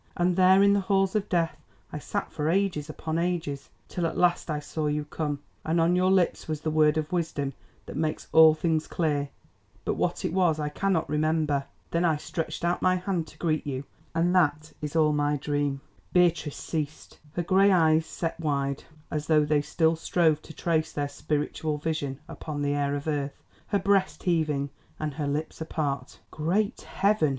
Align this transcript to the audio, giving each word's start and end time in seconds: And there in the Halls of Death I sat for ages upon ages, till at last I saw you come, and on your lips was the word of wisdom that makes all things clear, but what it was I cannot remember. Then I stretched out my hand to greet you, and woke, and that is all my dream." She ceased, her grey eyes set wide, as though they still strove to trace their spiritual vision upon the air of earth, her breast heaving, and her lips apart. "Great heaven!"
And 0.17 0.35
there 0.35 0.63
in 0.63 0.73
the 0.73 0.79
Halls 0.79 1.15
of 1.15 1.29
Death 1.29 1.61
I 1.93 1.99
sat 1.99 2.31
for 2.31 2.49
ages 2.49 2.89
upon 2.89 3.19
ages, 3.19 3.69
till 3.87 4.07
at 4.07 4.17
last 4.17 4.49
I 4.49 4.57
saw 4.59 4.87
you 4.87 5.05
come, 5.05 5.41
and 5.63 5.79
on 5.79 5.95
your 5.95 6.09
lips 6.09 6.47
was 6.47 6.61
the 6.61 6.71
word 6.71 6.97
of 6.97 7.11
wisdom 7.11 7.53
that 7.85 7.95
makes 7.95 8.27
all 8.31 8.55
things 8.55 8.87
clear, 8.87 9.29
but 9.85 9.93
what 9.93 10.25
it 10.25 10.33
was 10.33 10.59
I 10.59 10.69
cannot 10.69 11.07
remember. 11.07 11.65
Then 11.91 12.03
I 12.03 12.17
stretched 12.17 12.65
out 12.65 12.81
my 12.81 12.95
hand 12.95 13.27
to 13.27 13.37
greet 13.37 13.67
you, 13.67 13.83
and 14.15 14.25
woke, 14.33 14.33
and 14.33 14.35
that 14.37 14.73
is 14.81 14.95
all 14.95 15.13
my 15.13 15.37
dream." 15.37 15.81
She 16.15 16.49
ceased, 16.49 17.19
her 17.33 17.43
grey 17.43 17.71
eyes 17.71 18.07
set 18.07 18.39
wide, 18.39 18.83
as 19.11 19.27
though 19.27 19.45
they 19.45 19.61
still 19.61 19.95
strove 19.95 20.41
to 20.41 20.51
trace 20.55 20.91
their 20.91 21.09
spiritual 21.09 21.77
vision 21.77 22.19
upon 22.27 22.63
the 22.63 22.73
air 22.73 22.95
of 22.95 23.07
earth, 23.07 23.43
her 23.67 23.77
breast 23.77 24.23
heaving, 24.23 24.71
and 24.99 25.13
her 25.13 25.27
lips 25.27 25.61
apart. 25.61 26.21
"Great 26.31 26.81
heaven!" 26.81 27.29